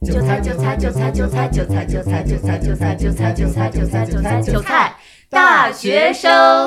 [0.00, 4.96] 韭菜韭菜韭菜韭菜韭菜韭菜韭菜韭菜韭菜韭菜韭菜韭菜韭菜
[5.28, 6.66] 大学生。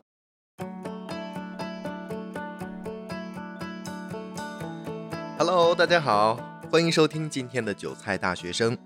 [5.37, 6.39] Hello，大家好，
[6.71, 8.77] 欢迎收听今天的韭菜大学生。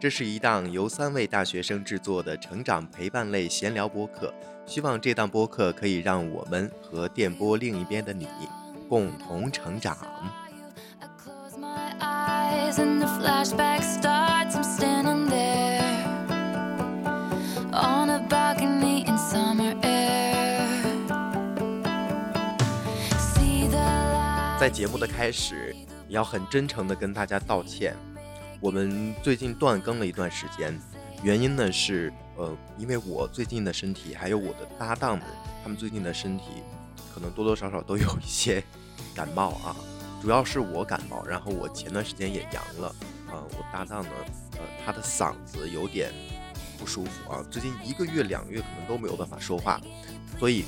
[0.00, 4.32] 这是一档由三位大学生制作的成长陪伴类闲聊播客，
[4.66, 8.26] 希望这档播客可以让我们和电波另一边的你
[8.88, 9.96] 共同成长。
[12.66, 14.56] Eyes and the flashback starts.
[14.56, 15.82] I'm standing there
[17.72, 20.66] on a balcony in summer air.
[23.18, 24.58] See the light.
[24.58, 25.74] 在节目的开始，
[26.08, 27.94] 也要很真诚的跟大家道歉，
[28.60, 30.76] 我们最近断更了一段时间，
[31.22, 35.26] 原因呢是，呃，因为我最近的身体，还有我的搭档们，
[35.62, 36.44] 他们最近的身体，
[37.14, 38.62] 可能多多少少都有一些
[39.14, 39.76] 感冒啊，
[40.22, 42.88] 主要是我感冒，然后我前段时间也阳了，
[43.28, 44.10] 啊、我搭档呢，
[44.52, 46.12] 呃，他的嗓子有点
[46.78, 49.80] 不舒服啊，最近一个月、两个月可能都没有办法说话，
[50.38, 50.64] 所以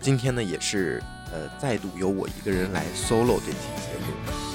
[0.00, 1.02] 今天呢，也是
[1.32, 4.51] 呃再度由我一个人来 solo 这期节目。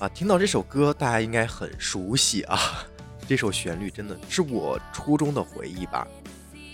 [0.00, 2.58] 啊，听到这首歌，大家应该很熟悉啊。
[3.28, 6.08] 这首旋律真的是我初中的回忆吧。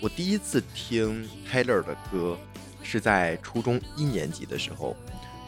[0.01, 2.37] 我第一次听 Taylor 的歌
[2.81, 4.95] 是在初中一年级的时候，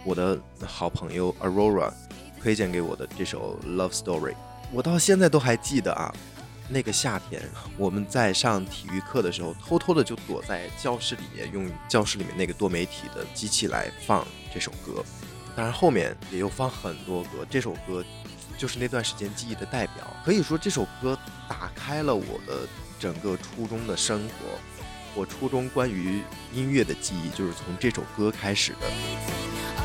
[0.04, 1.90] 我的好朋友 Aurora
[2.42, 4.36] 推荐给我的这首 Love Story，
[4.74, 6.14] 我到现在都还记得啊。
[6.68, 7.42] 那个夏天，
[7.78, 15.02] 我们在上体育课的时候，偷偷的就躲在教室里面，用教室里面那个多媒体的机器来放这首歌。
[15.60, 18.02] 当然后面也有放很多歌，这首歌
[18.58, 20.08] 就是那段时间记忆的代表。
[20.24, 22.66] 可以说这首歌打开了我的
[22.98, 24.58] 整个初中的生活，
[25.14, 26.22] 我初中关于
[26.54, 29.79] 音乐的记忆就是从这首歌开始的。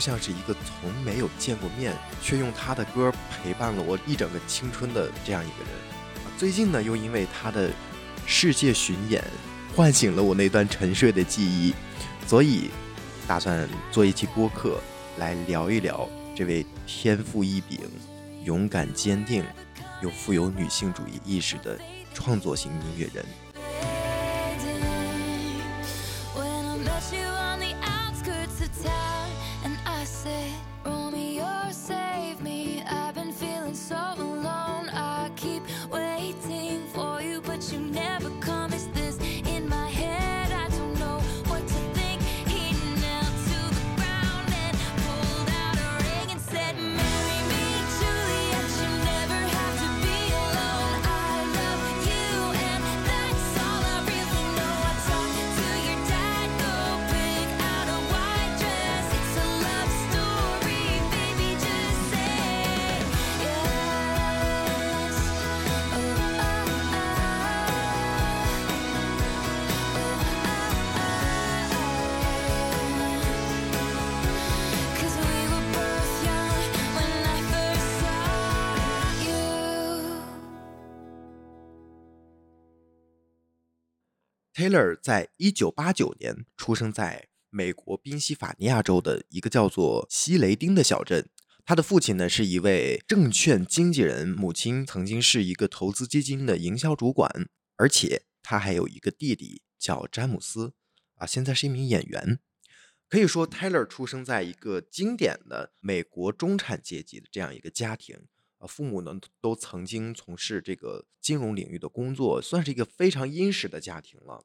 [0.00, 5.68] 像是一个从没有见过面，却用他的歌陪伴了我一整个青春的这样一个人。
[6.38, 7.70] 最近呢，又因为他的
[8.26, 9.22] 世界巡演，
[9.76, 11.74] 唤醒了我那段沉睡的记忆，
[12.26, 12.70] 所以
[13.28, 14.80] 打算做一期播客
[15.18, 17.80] 来聊一聊这位天赋异禀、
[18.44, 19.44] 勇敢坚定
[20.02, 21.78] 又富有女性主义意识的
[22.14, 23.24] 创作型音乐人。
[84.60, 91.30] Taylor 在一九八九年出生在美国宾夕法尼亚州的一个叫做西雷丁的小镇。
[91.64, 100.74] 他的父亲呢是一位证券经纪人，母亲曾经是一个投资基金的营销主管，而且他还有一个弟弟叫詹姆斯，
[101.14, 102.38] 啊，现在是一名演员。
[103.08, 108.26] 可以说，Taylor 出生在一个经典的美国中产阶级的这样一个家庭，
[108.58, 114.44] 啊，父母呢都曾经从事这个金融领域的工作，算是一个非常殷实的家庭了。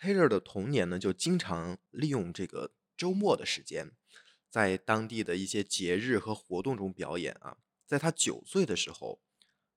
[0.00, 3.92] Taylor 的童年呢，就经常利用这个周末的时间，
[4.50, 7.56] 在当地的一些节日和活动中表演啊。
[7.86, 9.20] 在他九岁的时候，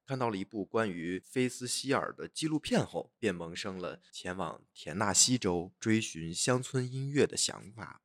[0.06, 8.02] 看到了一部关于菲斯希尔的纪录片后，便萌生了前往田纳西州追寻乡村音乐的想法。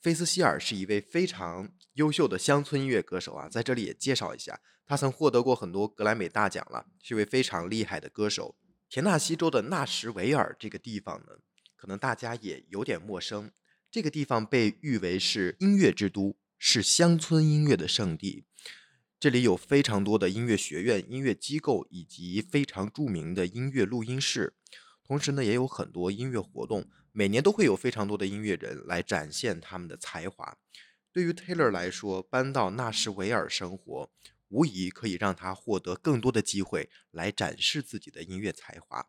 [0.00, 8.56] 菲斯希尔是一位非常优秀的乡村音乐歌手啊，在这里也介绍一下，他曾获得过很多格莱美大奖了，是一位非常厉害的歌手。
[8.88, 11.40] 田纳西州的纳什维尔这个地方呢，
[11.76, 13.50] 可能大家也有点陌生。
[13.90, 18.44] 这个地方被誉为是音乐之都，是乡村音乐的圣地。
[19.20, 24.54] 这里有非常多的音乐学院、音乐机构以及非常著名的音乐录音室，
[25.04, 26.88] 同时呢，也有很多音乐活动。
[27.12, 30.56] 每年都会有非常多的音乐人来展现他们的才华。
[31.12, 34.10] 对于 Taylor 来说，搬到纳什维尔生活，
[34.48, 39.08] 无疑可以让他获得更多的机会来展示自己的音乐才华。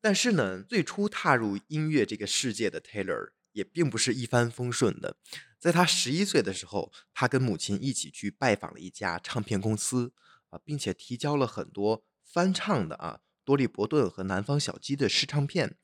[0.00, 5.16] 但是呢，最初踏入音乐这个世界的 Taylor 也并不是一帆风顺的。
[5.58, 10.14] 在他十一岁的时候，他跟母亲一起去拜访了一家唱片公司
[10.48, 15.76] 啊，并且提交了很多翻唱的啊多利伯顿和南方小鸡的试唱片。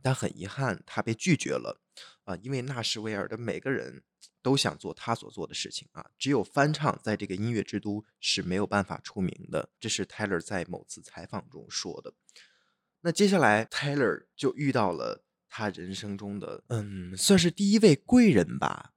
[0.00, 1.82] 但很遗憾，他被拒绝了，
[2.22, 4.04] 啊，因为纳什维尔的每个人
[4.48, 9.68] 都想做他所做的事情啊，只有翻唱在这个音乐之都是没有办法出名的。
[9.78, 12.14] 这是 Taylor 在某次采访中说的。
[13.02, 18.94] 那接下来，Taylor 就遇到了他人生中的，嗯，算是第一位贵人吧。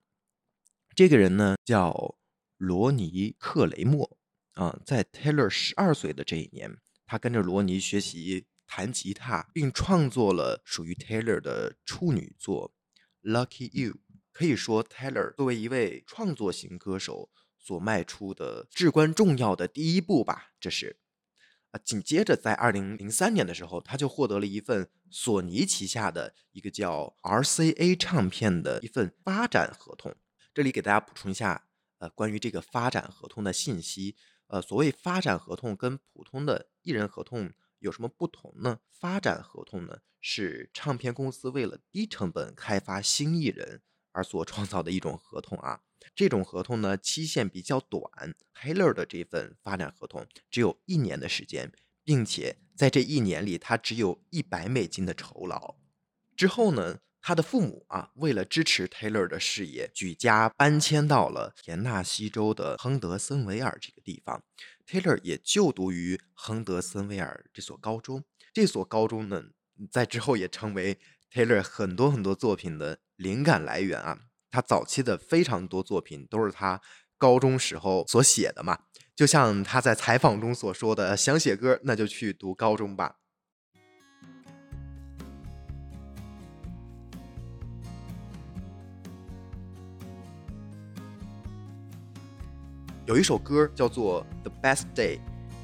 [0.96, 2.16] 这个人呢，叫
[2.56, 4.18] 罗尼·克雷默
[4.54, 8.48] 啊，在 Taylor 十二岁的这一年，他跟着罗尼学习。
[8.74, 12.74] 弹吉他，并创作了属于 Taylor 的处女作
[13.30, 13.96] 《Lucky You》。
[14.42, 17.30] 可以说，Taylor 作为一位创作型歌手
[17.60, 20.54] 所迈出的至关重要的第一步吧。
[20.60, 20.98] 这是
[21.70, 30.16] 啊，紧接着在二零零三年的时候，他就获得了一份索尼旗下的一个叫 RCA 唱片的一份发展合同。
[30.56, 31.68] 这里给大家补充一下，
[32.00, 34.16] 呃，关于这个发展合同的信息。
[34.48, 37.54] 呃，所谓发展合同跟普通的艺人合同。
[37.78, 38.80] 有什么不同呢？
[38.90, 45.82] 发展合同呢，是唱片公司为了低成本开发新艺人而所创造的一种合同啊。
[46.16, 48.04] 这种合同呢，期限比较短。
[48.54, 51.72] Taylor 的这份发展合同只有一年的时间，
[52.04, 55.78] 并且在这一年里，他只有一百美金的酬劳。
[56.36, 57.00] 之后呢？
[57.24, 64.44] 他的父母啊，为了支持 Taylor 的事业，举家搬迁到了田纳西州的亨德森维尔这个地方。
[64.88, 68.24] Taylor 也就读于亨德森维尔这所高中。
[68.52, 69.44] 这所高中呢，
[69.92, 71.00] 在之后也成为
[71.32, 74.18] Taylor 很多很多作品的灵感来源啊。
[74.50, 76.82] 他早期的非常多作品都是他
[77.18, 78.80] 高中时候所写的嘛。
[79.16, 83.18] 就像他在采访中所说的：“想写歌，那就去读高中吧。”
[93.06, 95.20] 有一首歌叫做《The Best Day》，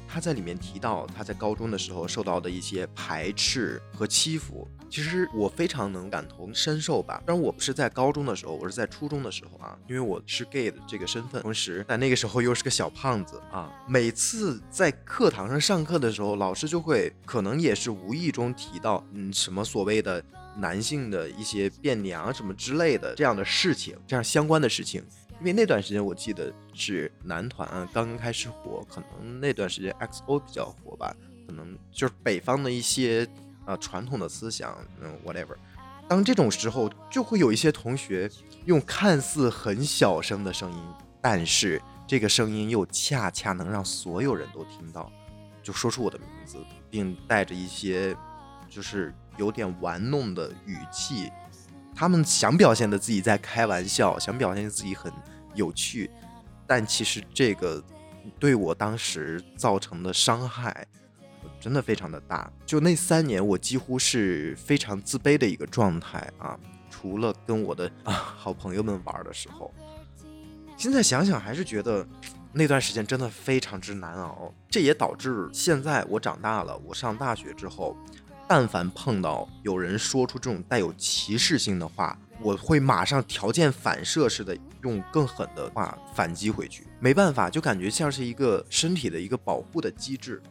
[0.08, 4.66] 他在里面提到他在高中的时候受到的一些排斥和欺负。
[4.90, 7.22] 其实我非常能感同身受吧。
[7.26, 13.70] 当然我不是在高中的时候，我是在初中的时候啊，因为我是 gay 的这个身份，同时在那个时候又是个小胖子啊。
[13.86, 20.24] 每次在课堂上上课的时候，老师就会可能也是无意中提到，嗯，什么所谓的
[20.56, 25.04] 男性的一些变娘什么之类的这样的事情，这样相关的事情。
[25.40, 31.14] 因为那段时间我记得是男团刚刚开始火，可能那段时间 XO 比较火吧，
[31.46, 33.26] 可能就是北方的一些
[33.64, 35.54] 啊传统的思想，嗯，whatever。
[36.08, 38.30] 当这种时候，就会有一些同学
[38.64, 40.78] 用看似很小声的声音，
[41.20, 45.12] 但是这个声音又恰恰能让所有人都听到，
[45.62, 46.58] 就说出我的名字，
[46.90, 48.16] 并带着一些
[48.68, 51.30] 就是有点玩弄的语气。
[51.98, 55.12] 他们想表现的自己在开玩笑，想表现自己很
[55.56, 56.08] 有趣，
[56.64, 57.82] 但其实这个
[58.38, 60.86] 对我当时造成的伤害
[61.58, 62.48] 真的非常的大。
[62.64, 66.56] 就那三年，我几乎是非常自卑的一个状态啊，
[66.88, 69.74] 除了跟我的啊好朋友们玩的时候。
[70.76, 72.06] 现在想想，还是觉得
[72.52, 74.54] 那段时间真的非常之难熬。
[74.70, 77.96] 这也导致现在我长大了，我上大学之后。
[78.48, 86.86] 但凡碰到有人说出这种带有歧视性的话，我会马上条件反射似的用更狠的话反击回去。
[86.98, 90.42] 没办法，就感觉像是一个身体的一个保护的机制。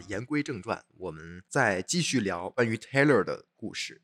[0.00, 4.02] 言归正传，我们再继续聊关于 Taylor 的故事。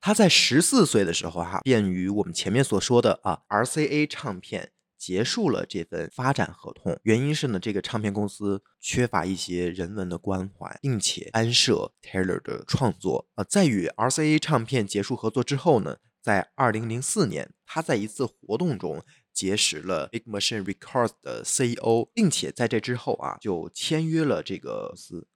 [0.00, 7.00] 他在十四岁的时候哈、便与我们前面所说的啊 RCA 唱片结束了这份发展合同。
[7.04, 13.28] 原因是呢，这个唱片公司缺乏一些人文的关怀，并且干涉 Taylor 的创作。
[13.34, 19.02] 啊，在与 RCA 唱片结束合作之后呢，在二零零四年，他在一次活动中
[19.34, 25.26] 结识了 Big Machine Records 的 CEO，并且在这之后啊，就签约了这个公司。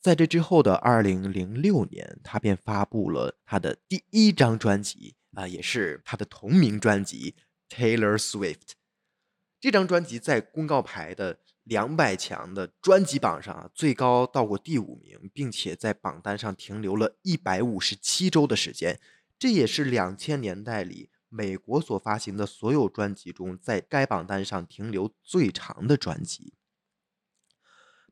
[0.00, 7.34] 在这之后的二零零六年，他便发布了他的第一张专辑啊、也是他的同名专辑
[7.74, 8.54] 《Taylor Swift》。
[9.60, 19.00] 这张专辑在公告牌的两百强的专辑榜上啊，最高到过第五名，并且在榜单上停留了一百五十七周的时间。
[19.38, 26.54] 这也是两千年代里美国所发行的所有专辑中，在该榜单上停留最长的专辑。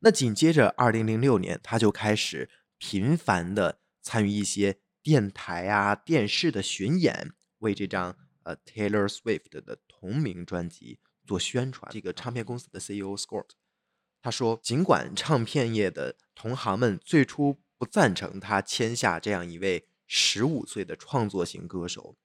[0.01, 11.93] 那紧接着，二零零六年，他就开始频繁的参与一些电台啊、电视的巡演，为这张呃 Taylor Swift 的同名专辑做宣传。
[11.93, 13.51] 这个唱片公司的 CEO Scott
[14.21, 22.17] 他说，尽管唱片业的同行们最初不赞成他签下这样一位十五岁的创作型歌手，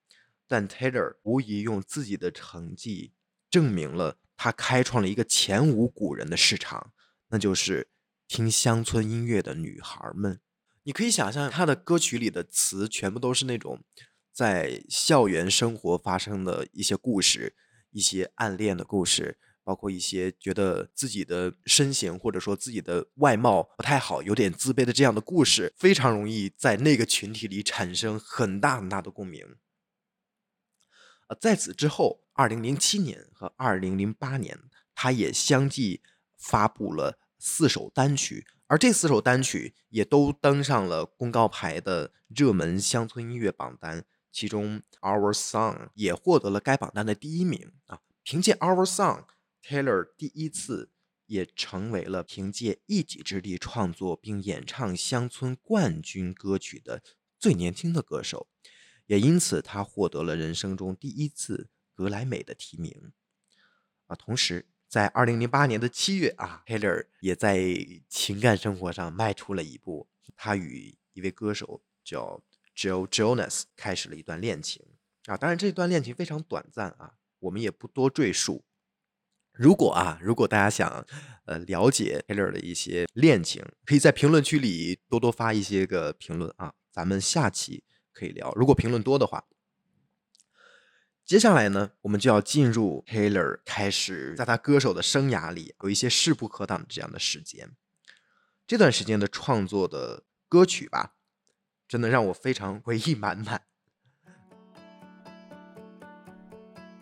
[0.48, 3.12] 但 Taylor 无疑用自己的成绩
[3.50, 6.92] 证明了他开创了一个前无古人的市场，
[7.28, 7.88] 那就是
[8.26, 10.40] 听乡村音乐的女孩们。
[10.84, 13.84] 你可以想象，他的歌曲里的词全部都是那种
[14.32, 17.54] 在校园生活发生的一些故事，
[17.90, 29.56] 一些暗恋的故事，包括一些觉得自己的身形或者说自己的外貌不太好，有点自卑的这样的故事，非常容易在那个群体里产生很大很大的共鸣。
[31.28, 34.58] 呃，在此之后，二零零七年和二零零八年，
[34.94, 36.02] 他也相继
[36.36, 48.00] 发布了四首单曲，而这四首单曲也都登上了公告牌的热门乡村音乐榜单，其中《Our Song》也获得了该榜单的第一名啊！
[48.22, 49.24] 凭借《Our Song》
[49.62, 50.90] ，Taylor 第一次
[51.26, 57.02] 也成为了凭借一己之力创作并演唱乡村冠军歌曲的
[57.38, 58.48] 最年轻的歌手。
[59.08, 63.12] 也因此，他获得了人生中第一次格莱美的提名。
[64.06, 67.58] 啊，同时在二零零八年的七月啊，Taylor 也在
[68.06, 72.42] 情感生活上迈出了一步，他与一位歌手叫
[72.76, 74.84] Joe Jonas 开始了一段恋情。
[75.24, 78.64] 啊，当然这段恋情非常短暂啊，我们也不多赘述。
[79.52, 81.06] 如果啊，如果大家想
[81.46, 87.84] 呃了解 Taylor 的一些恋情，可以在评论区里多多发一些个评论啊，咱们下期。
[88.18, 89.44] 可以聊，如果评论多的话，
[91.24, 97.76] 接下来呢，我们就要进入 Taylor 开始在他歌手的生涯里有一些势不可挡的这样的时间。
[98.66, 101.14] 这段时间的创作的歌曲吧，
[101.86, 103.62] 真的让我非常回忆满满。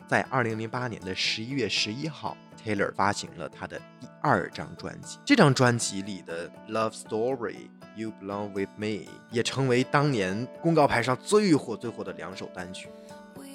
[0.07, 5.19] 在二零零八年的十一月十一号，Taylor 发行了他的第二张专辑。
[5.25, 7.69] 这张专辑里的《Love Story》。
[7.97, 12.89] You Belong With Me 也成为当年公告牌上最火最火的两首单曲。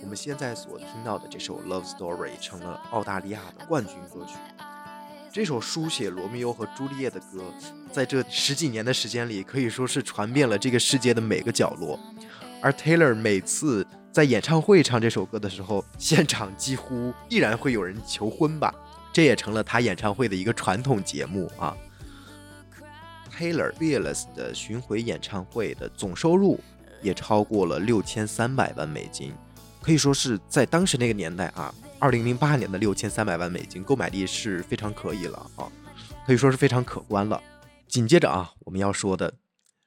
[0.04, 4.34] 我们现在所听到的这首《Love Story》成了澳大利亚的冠军歌曲。
[5.32, 7.54] 这首书写罗密欧和朱丽叶的歌，
[7.92, 12.00] 在这十几年的时间里，可以说是传遍了这个世界的每个角落。
[12.62, 18.74] 而 Taylor 每次在演唱会唱这首歌的时候，现场几乎必然会有人求婚吧，
[19.14, 21.78] 这也成了他演唱会的一个传统节目啊。
[23.32, 26.60] Taylor Fearless 的巡回演唱会的总收入
[27.02, 29.34] 也超过了六千三百万美金，
[29.82, 35.72] 可以说是在当时那个年代啊，二零零八年的六千三百万美金购买力是非常可以了啊，
[36.28, 37.42] 可以说是非常可观了。
[37.88, 39.34] 紧接着啊，我们要说的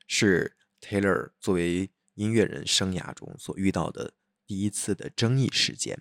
[0.09, 4.15] 是 Taylor 作为音乐人生涯中所遇到的
[4.47, 6.01] 第一次的争议事件，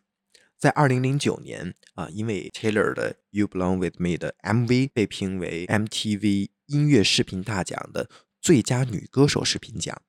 [0.58, 6.50] 在二零零九年啊，因为 Taylor 的 You Belong With Me 的 MV 被评为 MTV。
[6.74, 8.10] 音乐视频大奖的
[8.42, 10.02] 最佳女歌手视频奖，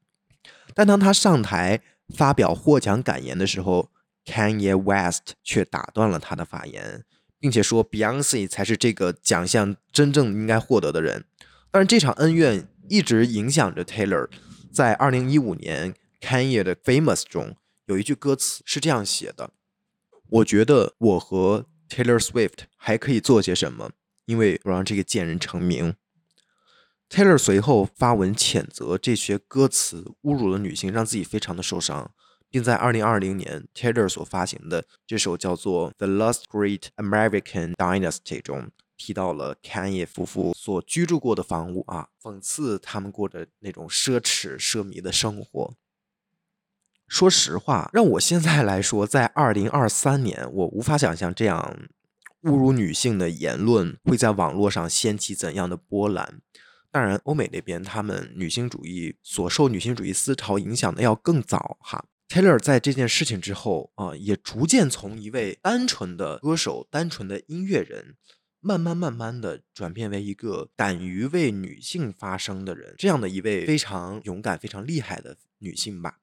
[0.74, 1.82] 但当她上台
[2.14, 3.90] 发表获奖感言的时候
[4.24, 7.04] ，Kanye West 却打断了她的发言，
[7.38, 11.26] 并且说 Beyonce 才是这个奖项真正应该获得的人。
[11.70, 14.28] 但是这场恩怨一直影响着 Taylor。
[14.72, 17.56] 在2015年 Kanye 的 Famous 中
[17.86, 19.50] 有一句歌词是这样写的
[20.30, 23.90] ：“我觉得我和 Taylor Swift 还可以做些什么，
[24.24, 25.94] 因为我让这个贱人成名。”
[27.14, 32.10] Taylor 随后发文谴责这些歌词侮辱了女性，让自己非常的受伤，
[32.50, 45.74] 并在2020年 Taylor 所发行的这首叫做《The Last Great American Dynasty》中提到了 Kanye 夫妇所居住过的房屋啊，讽刺他们过着那种奢侈奢靡的生活。
[47.06, 51.78] 说实话，让我现在来说，在二零二三年，我无法想象这样
[52.42, 56.40] 侮辱女性的言论会在网络上掀起怎样的波澜。
[56.94, 62.06] 当然，欧美那边他们女性主义所受女性主义思潮影响的要更早哈。
[62.28, 68.14] Taylor 在这件事情之后啊，也逐渐从一位单纯的歌手、单纯的音乐人，
[68.60, 76.20] 慢慢慢慢的转变为一个敢于为女性发声的人，这样的一位非常勇敢、非常厉害的女性吧。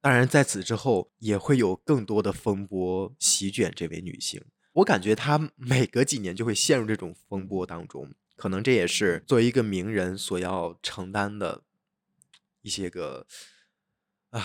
[0.00, 4.40] 当然，在此之后也会有更多的风波席卷这位女性。
[4.74, 11.62] 我感觉她每隔几年就会陷入这种风波当中，可能这也是作为一个名人所要承担的
[12.62, 13.26] 一些个，
[14.30, 14.42] 唉，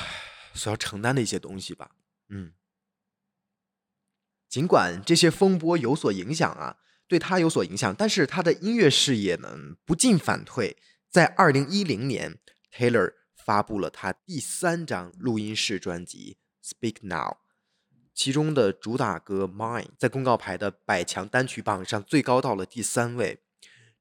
[0.54, 1.92] 所要承担的一些东西吧。
[2.28, 2.52] 嗯，
[4.50, 10.76] 尽管这些风波有所影响啊，对他有所影响，但是他的音乐事业呢不进反退。
[11.10, 12.38] 在二零一零年
[12.72, 13.14] ，Taylor。
[13.46, 16.38] 发布了他第三张录音室专辑
[16.68, 17.34] 《Speak Now》，
[18.12, 23.44] 其中的主打歌《Mine》在公告牌的百强单曲榜上最高到了第三位。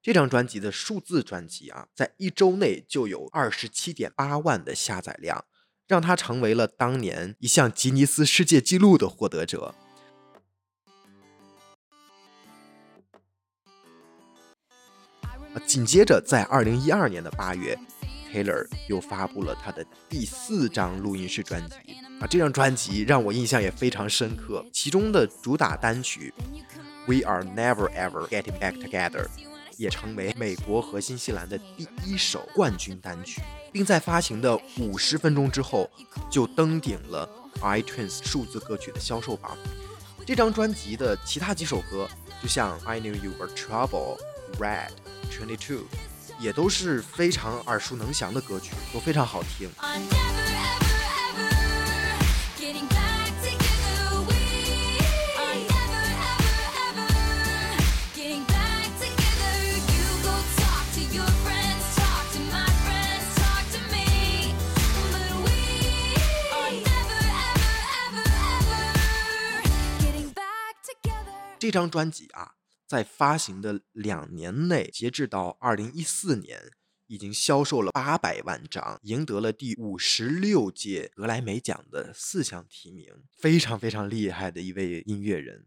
[0.05, 5.47] 这张专辑的数字专辑啊，在一周内就有二十七点八万的下载量，
[5.89, 9.75] 让他成为了当年一项吉尼斯世界纪录的获得者。
[15.67, 17.75] 紧接着，在二零一二年的八月。
[18.31, 21.77] Taylor 又发布了他的第四张录音室专辑
[22.21, 24.67] 啊，这张专辑让我印象也非常深刻。
[24.71, 26.35] 其中的主打单曲
[27.07, 29.27] 《We Are Never Ever Getting Back Together》
[29.77, 35.91] 也成为美国和新西兰的第一首冠军单曲，并在发行的五十分钟之后
[36.31, 37.29] 就登顶了
[37.61, 39.57] iTunes 数字歌曲的销售榜。
[40.27, 42.09] 这张专辑的其他几首歌，
[42.43, 44.17] 就像《I Knew You Were Trouble》、
[44.59, 44.89] 《Red》、
[45.33, 45.79] 《Twenty Two》。
[46.41, 49.71] 也都是非常耳熟能详的歌曲，都非常好听。
[71.65, 72.57] 这张专辑啊。
[72.87, 76.61] 在发行的两年内，截至到二零一四年，
[77.07, 85.65] 已经销售了八百万张，赢得了第五十六届格莱美奖的四项提名，非常非常厉害的一位音乐人。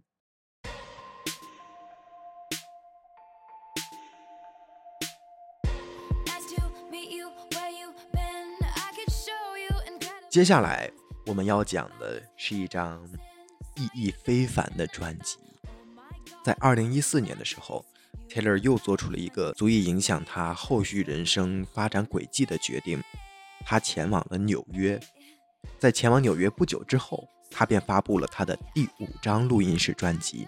[10.29, 10.91] 接下来
[11.25, 13.03] 我们要讲的是一张
[13.75, 15.46] 意义非凡的专辑。
[16.43, 17.85] 在二零一四年的时候
[18.29, 23.01] ，Taylor 又做出了一个足以影响他后续人生发展轨迹的决定，
[23.65, 24.99] 他前往了纽约。
[25.77, 30.47] 在前往纽约不久之后，他便发布了他的第五张录音室专辑。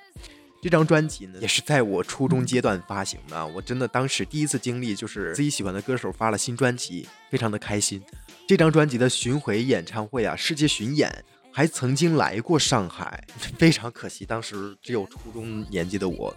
[0.62, 3.48] 这张专辑呢，也是在我初中阶段发行的。
[3.48, 8.02] 我真的当时第一次经历，就是自己喜欢的歌手发了新专辑，非常的开心。
[8.48, 11.24] 这张专辑的巡回演唱会啊，世界巡演。
[11.60, 13.22] 还曾经来过上海，
[13.60, 16.34] 非常可惜，当时只有初中年纪的我，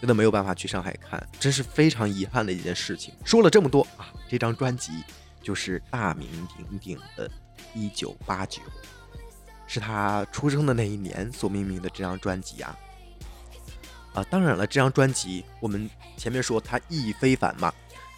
[0.00, 3.12] 真的没有办法去上海看，真是非常遗憾的一件事情。
[3.26, 4.90] 说了这么多啊，这张专辑
[5.42, 7.28] 就是大名鼎鼎的
[7.74, 8.62] 《一九八九》，
[9.66, 12.74] 是他出生的那一年所命名的这张专辑啊。
[14.14, 17.70] 啊，当然了，这张专辑我们前面说它意义非凡嘛，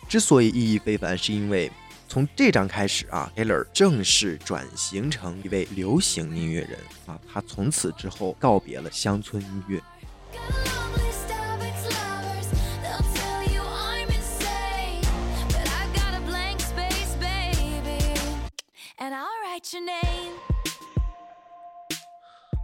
[0.08, 1.72] 之所以意义非凡，是因为。
[2.08, 9.82] 从这张开始啊，Taylor 正式转型成一位流行音乐人啊，他从此之后告别了乡村音乐。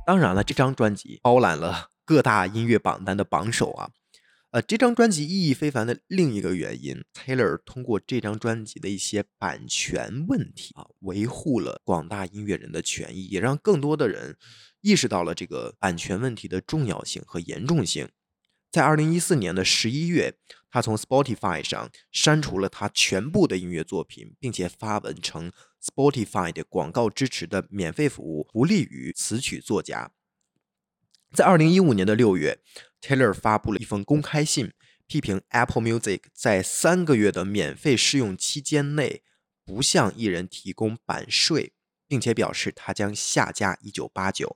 [0.04, 3.90] 当然了，这张专辑包揽了各大音乐榜单的榜首啊。
[4.52, 14.36] 呃，这张专辑意义非凡的另一个原因，Taylor 通过这张专辑的一些版权问题啊，维护了广大音乐人的权益，也让更多的人
[14.82, 18.10] 意识到了这个版权问题的重要性和严重性。
[18.70, 20.34] 在二零一四年的十一月，
[20.70, 25.50] 他从 Spotify 上删除了他全部的音乐作品，并且发文称
[25.82, 30.12] Spotify 的广告支持的免费服务不利于词曲作家。
[31.34, 32.60] 在二零一五年的六月。
[33.00, 34.70] Taylor 发布了一封公开信，
[35.08, 39.24] 批评 Apple Music 在三个月的免费试用期间内
[39.64, 41.72] 不向艺人提供版税，
[42.06, 44.46] 并且表示他将下架《一九八九》。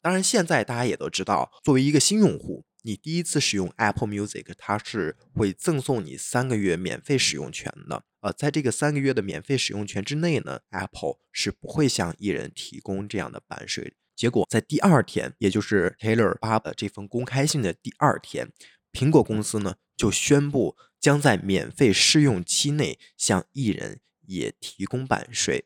[0.00, 8.04] 当然，现在大家也都知道，作为一个新用户，你第一次使用 Apple Music，它是会赠送你三个月免费使用权的。
[8.22, 13.94] 呃，在这个三个月的免费使用权之内呢，Apple 是不会向艺人提供这样的版税。
[14.22, 18.52] 结果在第二天，也就是 Taylor 发的这封公开信的第二天，
[18.92, 25.64] 苹果公司呢就宣布将在免费试用期内向艺人也提供版税。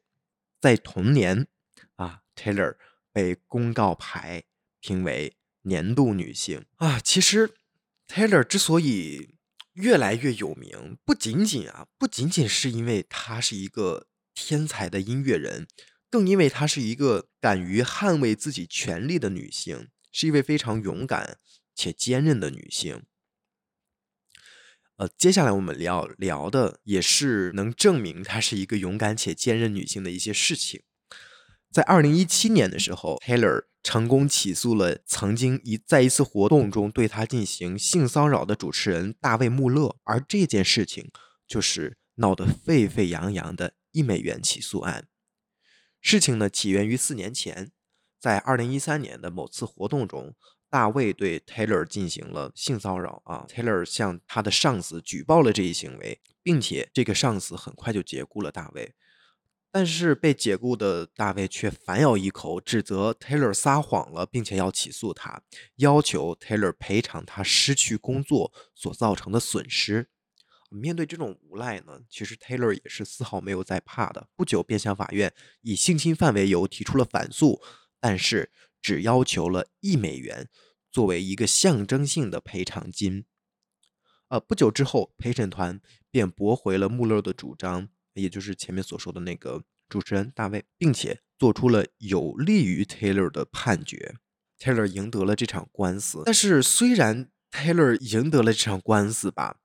[0.58, 1.48] 在同年，
[1.96, 2.76] 啊，Taylor
[3.12, 4.44] 被公告牌
[4.80, 6.98] 评为年度女性啊。
[6.98, 7.50] 其实
[8.08, 9.34] ，Taylor 之所以
[9.74, 15.68] 越来越有名，不仅仅啊，不仅仅是因为她是一个天才的音乐人，
[16.10, 21.38] 更因为她是一个敢于捍卫自己权利的女性，是一位非常勇敢
[21.74, 23.02] 且坚韧的女性。
[24.96, 30.82] 呃，接下来我们要聊的也是能证明她是一个勇敢且坚韧女性的一些事情。
[31.70, 41.10] 在二零一七年的时候，Taylor 成功起诉了曾经一在一次活动中对她进行性骚扰的主持人大卫·穆勒，而这件事情
[41.46, 45.08] 就是闹得沸沸扬扬的一美元起诉案。
[46.08, 47.72] 事情呢起源于四年前，
[48.20, 50.36] 在二零一三年的某次活动中。
[50.70, 58.94] 大卫对 Taylor 进行了性骚扰啊，Taylor 向他的上司举报了这一行为，并且这个上司很快就解雇了大卫。
[59.72, 65.42] 但是被解雇的大卫却反咬一口，指责 Taylor 撒谎了，并且要起诉他，
[65.76, 70.08] 要求 Taylor 赔偿他失去工作所造成的损失。
[70.70, 77.60] 面对这种无赖呢，其实 Taylor 也是丝毫没有在怕的，不久便向法院以性侵犯为由提出了反诉，
[78.00, 78.52] 但是。
[78.82, 80.48] 只要求了一美元
[80.92, 83.24] 作为一个象征性的赔偿金。
[84.28, 94.14] 呃，不久之后，陪审团便驳回了穆勒的主张，也就是前面所说的那个主持人大卫，并且做出了有利于 Taylor 的判决。
[94.60, 96.22] Taylor 赢得了这场官司。
[96.24, 99.58] 但是，虽然 Taylor 赢得了这场官司吧，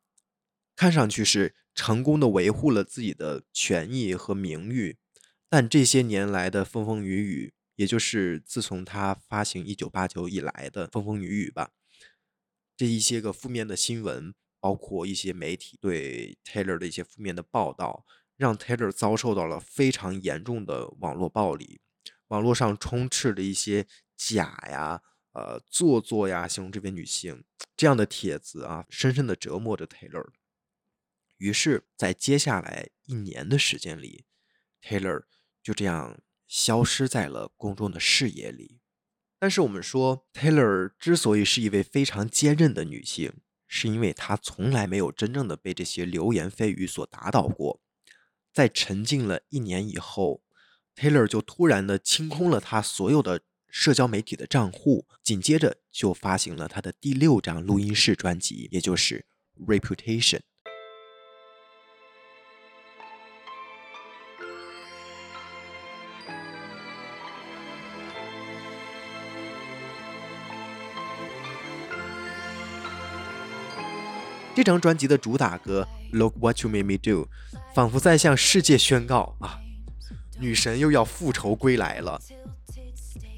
[0.81, 4.97] 看上去是成功的维护了自己的权益和名誉，
[5.47, 7.53] 但这些年来的风风雨雨。
[7.75, 11.69] 也就是自从他发行《一九八九》以来的风风雨雨吧，
[12.75, 18.03] 这一些个负面的新闻，包括一些媒体对 Taylor 的一些负面的报道，
[18.35, 21.79] 让 Taylor 遭受到了非常严重的网络暴力。
[22.29, 23.85] 网络上充斥着一些
[24.17, 27.43] 假呀、呃做作呀，形容这位女性
[27.77, 30.29] 这样的帖子啊，深深的折磨着 Taylor。
[31.41, 34.25] 于是，在接下来一年的时间里
[34.81, 35.23] ，Taylor
[35.61, 36.21] 就这样。
[36.51, 38.81] 消失在了公众的视野里。
[39.39, 43.35] 但是我们说，Taylor 之所以是一位非常坚韧的女性，
[43.69, 47.81] 是因为她从来没有真正的被这些流言蜚语所打倒过。
[48.53, 50.43] 在沉静了一年以后
[50.93, 59.25] ，Taylor 就突然的清空了她所有的社交媒体的账户，紧接着就发行了她的第六张录音室专辑，也就是
[59.65, 60.39] 《Reputation》。
[74.61, 77.25] 这张专辑的主打歌《Look What You Made Me Do》，
[77.73, 79.57] 仿佛在向世界宣告啊，
[80.39, 82.21] 女神又要复仇归来了。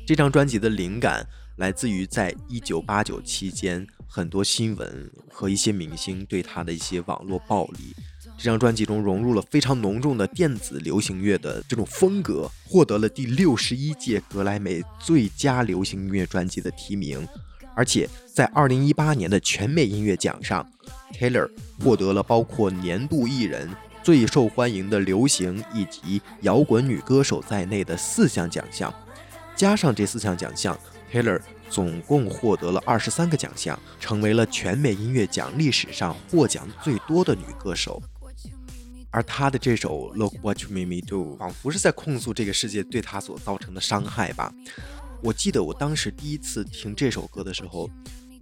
[0.05, 7.95] 这张专辑的灵感来自于在一九八九期间很多新闻和一些明星对她的一些网络暴力。
[8.37, 17.25] 这张专辑中融入了非常浓重的电子流行乐的这种风格，获得了第六十一届格莱美最佳流行音乐专辑的提名。
[17.75, 20.69] 而且在二零一八年的全美音乐奖上
[21.13, 21.49] ，Taylor
[21.81, 23.69] 获得了包括年度艺人、
[24.03, 28.93] 最受欢迎的流行以及摇滚女歌手在内的四项奖项。
[29.55, 30.77] 加上这四项奖项
[31.11, 38.01] ，Taylor 总共获得了二十三个奖项，成为了全美音乐奖历史上获奖最多的女歌手。
[39.11, 44.51] 而她的这首《Look What You Made Me Do》仿佛是在控诉这个世界对她所造成的伤害吧。
[45.21, 47.87] 我记得我当时第一次听这首歌的时候，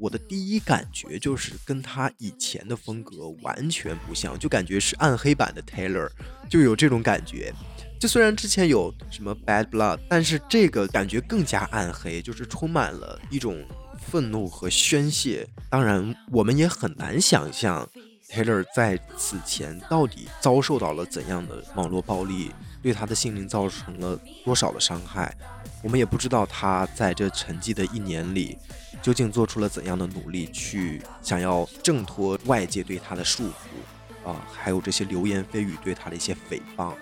[0.02, 6.10] 我的第一感觉就是跟他以前的风格完全不像，就感觉是暗黑版的 Taylor，
[6.50, 7.54] 就有这种感觉。
[8.00, 13.64] 就虽然之前有什么 Bad Blood，但是这个感觉更加暗黑，就是充满了一种
[14.00, 15.48] 愤怒和宣泄。
[15.70, 17.88] 当然，我们也很难想象
[18.28, 25.36] Taylor 在此前到底遭受到了怎样的网络暴力，对他的心灵造成了多少的伤害。
[25.84, 28.58] 我们也不知道他在这沉寂的一年里，
[29.02, 36.94] 究竟做出了怎样的努力，去想要挣脱外界对他的束缚，啊，还有这些流言蜚语对他的一些诽谤。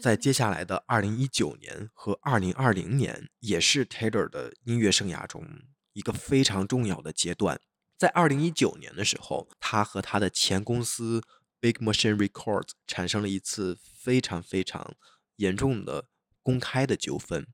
[0.00, 5.46] 在接下来的二零一九年和二零二零年，也是 Taylor 的音乐生涯中
[5.92, 7.60] 一个非常重要的阶段。
[7.96, 11.22] 在二零一九年的时候，他和他的前公司
[11.60, 14.96] Big Machine Records 产生了一次非常非常
[15.36, 16.08] 严重的
[16.42, 17.46] 公开的纠纷。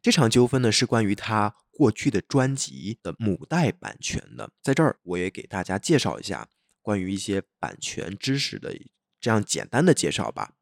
[0.00, 4.50] 这场纠纷呢是关于他过去的专辑的母带版权的。
[4.62, 6.48] 在这儿，我也给大家介绍一下
[6.86, 8.78] 关于一些版权知识的
[9.20, 10.54] 这样简单的介绍吧。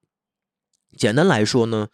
[0.97, 1.91] 简单来说呢，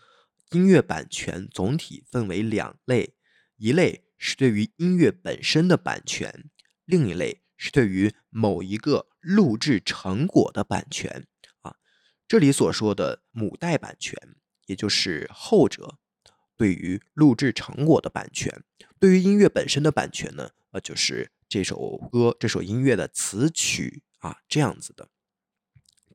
[0.53, 3.17] 音乐版权总体分为两类，
[3.57, 6.49] 一类是对于音乐本身的版权，
[6.85, 11.27] 另一类是对于某一个录制成果的版权
[11.63, 11.75] 啊。
[12.29, 14.17] 这里所说的母带版权，
[14.67, 15.99] 也就是后者
[16.57, 18.61] 对于录制成果的版权；
[19.01, 25.09] 对于音乐本身的版权呢，呃，就是这首歌、这首音乐的词曲啊，这样子的。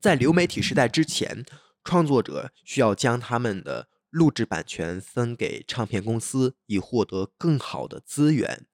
[0.00, 1.44] 在流媒体时代之前，
[1.84, 8.66] 创作者需要将他们的录制版权分给唱片公司，以获得更好的资源。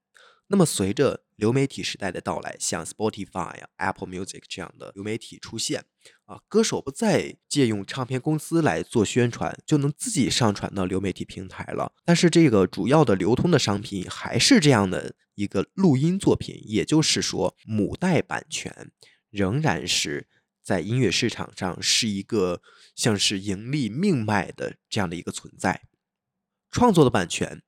[0.48, 5.86] 那么，随着流媒体时代的到来，像 Spotify 呀、Apple Music 这样的流媒体出现，
[6.26, 11.94] 啊，歌手不再借用唱片公司来做宣传，就能自己上传到流媒体平台了。
[12.04, 18.90] 但是，这个主要的流通的商品还是这样的一个录音作品，也就是说，母带版权
[19.32, 20.28] 仍然是
[20.62, 22.62] 在音乐市场上是一个
[22.94, 25.82] 像是盈利命脉的这样的一个存在。
[26.70, 27.60] 创作的版权。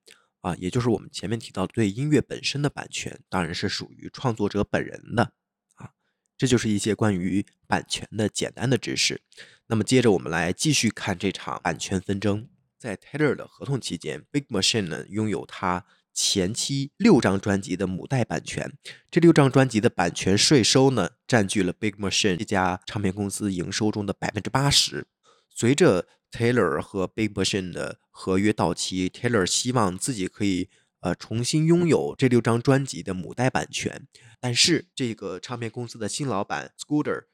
[0.45, 5.33] 啊，也就是我们前面提到对音乐本身的版权，当然是属于创作者本人的
[5.73, 5.89] 啊。
[6.37, 9.23] 这就是一些关于版权的简单的知识。
[9.65, 12.47] 那么接着我们来继续看这场版权纷争。
[12.77, 18.75] 在 Taylor 的合同期间，Big Machine 呢拥有他前期六张专辑的母带版权。
[19.11, 25.05] 这六张专辑的版权税收呢，占据了 Big Machine 这家唱片公司营收中的百分之八十。
[25.49, 30.69] 随着 Taylor 和 Big Machine 的合约到期，Taylor 希望自己可以
[31.01, 34.07] 呃重新拥有这六张专辑的母带版权，
[34.39, 37.25] 但是这个唱片公司的新老板 Scooter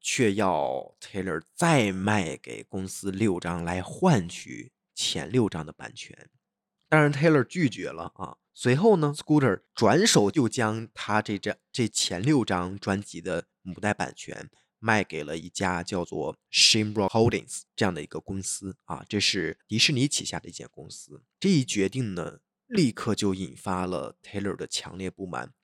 [0.00, 6.30] 却要 Taylor 再卖给公司六张来换取前六张的版权。
[6.88, 8.38] 当然，Taylor 拒绝了啊。
[8.54, 14.50] 随后呢，Scooter 转手就将他这张这前六张专辑的母带版权。
[14.78, 21.22] 卖给了一家叫做 Shamrock Holdings 这样的一个公司啊，这是迪士尼旗下的一间公司。
[21.40, 25.54] 这一决定呢，立刻就引发了 Taylor 的强烈不满。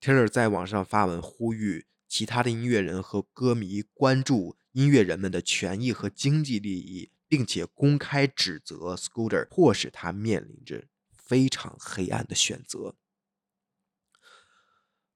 [0.00, 12.96] Taylor 在网上发文呼吁其他的音乐人和歌迷关注音乐人们的权益和经济利益，并且公开指责 Scooter，迫使他面临着非常黑暗的选择。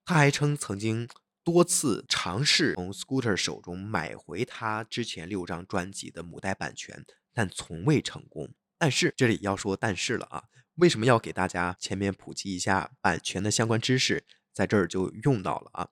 [0.05, 1.09] 他还称曾经。
[1.43, 8.53] 多次尝试从 Scooter 手中买回他之前六张专辑的母带版权，但从未成功。
[8.77, 10.45] 但是这里要说但是了啊，
[10.75, 15.89] 为什么要给大家前面普及一下版权的相关知识，在这儿就用到了啊。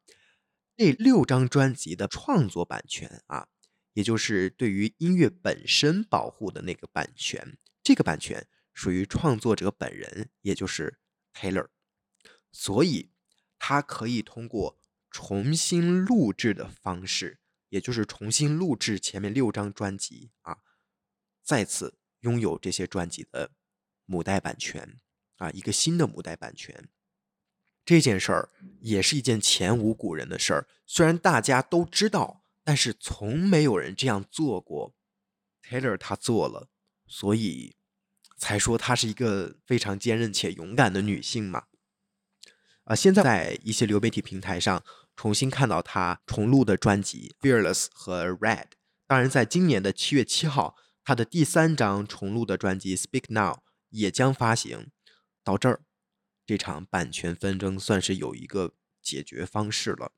[0.76, 3.48] 这六张专辑的创作版权啊，
[3.98, 11.00] 也就是对于音乐本身保护的那个版权，这个版权属于创作者本人，也就是
[11.34, 11.66] Taylor，
[12.52, 13.10] 所以
[13.58, 14.78] 他可以通过。
[15.10, 20.58] 重新录制的方式，也就是重新录制前面六张专辑啊，
[21.42, 23.52] 再次拥有这些专辑的
[24.04, 25.00] 母带版权
[25.38, 26.88] 啊，一个新的母带版权。
[27.86, 34.94] 这件事儿也是一件前无古人的事儿，虽然大家都知道，但是从没有人这样做过。
[35.62, 36.68] Taylor 他做了，
[37.06, 37.76] 所以
[38.36, 41.64] 才说她是一个非常坚韧且勇敢的女性嘛。
[42.84, 44.84] 啊，现在在一些流媒体平台上
[45.16, 48.64] 重新看到他重录的专辑《Fearless》和《Red》。
[49.06, 53.54] 当然，在今年的七月七号，他的第三张重录的专辑《Speak Now》
[53.88, 54.90] 也将发行。
[55.42, 55.80] 到这儿，
[56.44, 60.12] 这场版权纷争算是有一个解决方式了。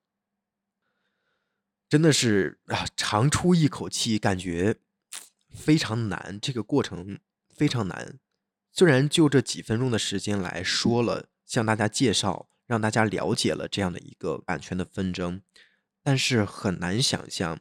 [1.91, 4.77] 真的是啊，长出一口气，感觉
[5.53, 6.39] 非常难。
[6.41, 7.19] 这个过程
[7.55, 8.19] 非常难。
[8.73, 12.47] 虽然就这几分钟的时间来说了，向大家介绍。
[12.71, 15.43] 让大家了解了这样的一个版权的纷争，
[16.05, 17.59] 但是很难想象，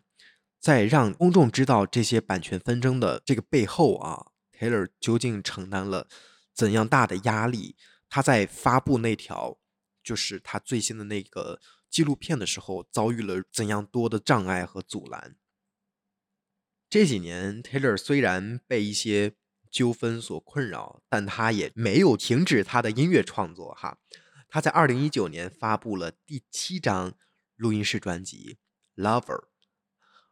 [0.59, 6.07] 在让公众知道这些版权纷争的这个背后啊，Taylor 究竟承担了
[6.53, 7.75] 怎样大的压力？
[8.07, 9.57] 他在发布那条
[10.03, 15.35] 就是他最新的那个纪录片的时候，遭遇了怎样多的障碍和阻拦？
[16.89, 19.33] 这几年，Taylor 虽然被一些
[19.69, 23.73] 纠纷所困扰，但他也没有停止他的音乐创作。
[23.75, 23.99] 哈，
[24.47, 27.13] 他在二零一九年发布了第七张
[27.55, 28.57] 录音室专辑
[29.03, 29.21] 《Lover》，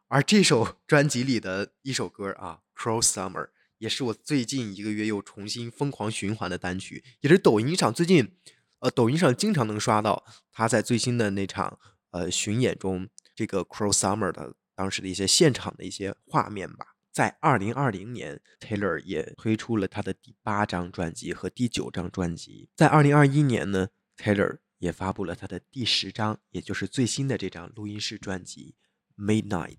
[0.08, 3.44] 而这首 专辑里的一首歌啊，《Cross Summer》，
[3.78, 8.36] 也是我最近一个月又重新疯狂循环的单曲，也是抖音上最近，
[8.80, 11.78] 呃，抖音上经常能刷到他在最新的那场
[12.10, 14.54] 呃巡演中，这个《Cruel Summer》的。
[14.78, 16.94] 当时的一些现场的一些画面吧。
[17.10, 22.70] 在二零二零年，Taylor 也推出了他的第八张专辑和第九张专辑。
[22.76, 28.76] 在二零二一年呢，Taylor 也发布了他的第十张，也就是最新的这张录音室专辑
[29.20, 29.78] 《Midnight》。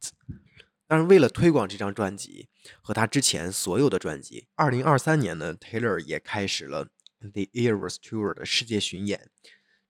[0.85, 2.49] 当然，为了推广这张专辑
[2.81, 9.29] 和他之前所有的专辑，二零二三年呢，Taylor 也开始了 The Eras Tour 的世界巡演。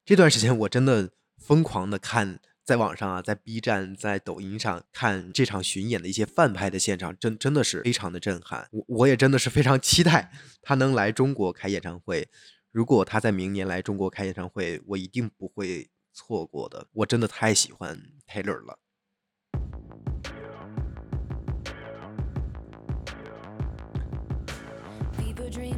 [0.05, 2.39] 这段时间我真的疯狂的看。
[2.65, 8.69] 在网上啊，在 B 站、在抖音上看这场巡演的一些翻拍的现场，真真的是非常的震撼。
[8.71, 12.29] 我我也真的是非常期待他能来中国开演唱会。
[12.71, 16.85] 如果他在明年来中国开演唱会，我一定不会错过的。
[16.93, 18.77] 我真的太喜欢 Taylor 了。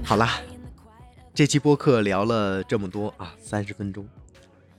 [0.04, 0.42] 好啦，
[1.34, 4.06] 这期播客聊了这么多啊，三十分钟。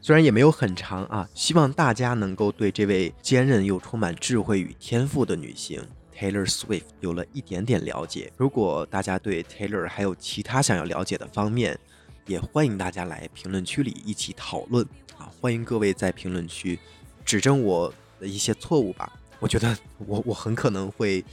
[0.02, 5.82] 虽然也没有很长啊，希望大家能够对这位坚韧又充满智慧与天赋的女性
[6.14, 8.30] Taylor Swift 有了一点点了解。
[8.36, 11.78] 如果大家对 Taylor 还有其他想要了解的方面，
[12.26, 14.86] 也欢迎大家来评论区里一起讨论
[15.16, 15.32] 啊！
[15.40, 16.78] 欢迎各位在评论区
[17.24, 19.10] 指正我的一些错误吧。
[19.40, 19.74] 我觉得
[20.06, 21.24] 我我很可能会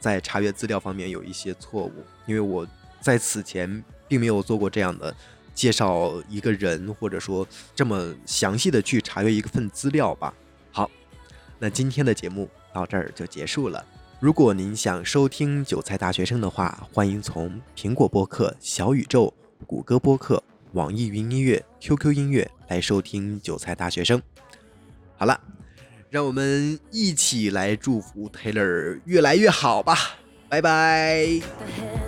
[0.00, 1.92] 在查阅资料方面有一些错误，
[2.26, 2.66] 因为我
[3.00, 5.14] 在此前并没有做过这样的。
[5.54, 10.34] 介绍一个人，或者说这么详细的去查阅一份资料吧。
[10.72, 10.90] 好，
[11.60, 13.84] 那今天的节目到这儿就结束了。
[14.18, 19.32] 如果您想收听韭菜大学生的话，欢迎从苹果播客、小宇宙、
[19.64, 24.20] 谷歌播客、网易云音乐、QQ 音乐来收听韭菜大学生。
[25.16, 25.40] 好了，
[26.10, 29.96] 让我们一起来祝福 Taylor 越来越好吧。
[30.48, 32.03] 拜拜。